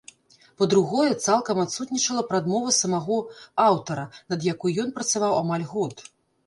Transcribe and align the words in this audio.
Па-другое, 0.61 1.05
цалкам 1.25 1.57
адсутнічала 1.65 2.23
прадмова 2.31 2.73
самога 2.81 3.21
аўтара, 3.69 4.09
над 4.35 4.51
якой 4.53 4.71
ён 4.87 4.93
працаваў 4.99 5.33
амаль 5.45 5.71
год. 5.79 5.95